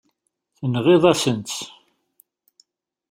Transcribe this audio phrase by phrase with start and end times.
[0.57, 1.59] Tenɣiḍ-asen-tt.